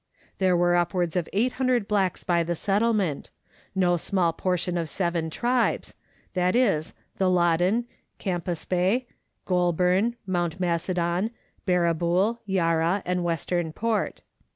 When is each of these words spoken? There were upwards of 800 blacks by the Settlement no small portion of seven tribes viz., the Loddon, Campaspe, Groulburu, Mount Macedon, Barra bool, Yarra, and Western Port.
There 0.39 0.57
were 0.57 0.73
upwards 0.75 1.15
of 1.15 1.29
800 1.31 1.87
blacks 1.87 2.23
by 2.23 2.41
the 2.43 2.55
Settlement 2.55 3.29
no 3.75 3.97
small 3.97 4.33
portion 4.33 4.75
of 4.75 4.89
seven 4.89 5.29
tribes 5.29 5.93
viz., 6.33 6.95
the 7.17 7.29
Loddon, 7.29 7.85
Campaspe, 8.19 9.05
Groulburu, 9.45 10.15
Mount 10.25 10.59
Macedon, 10.59 11.29
Barra 11.67 11.93
bool, 11.93 12.41
Yarra, 12.47 13.03
and 13.05 13.23
Western 13.23 13.71
Port. 13.73 14.23